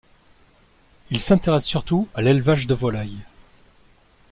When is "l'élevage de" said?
2.23-2.73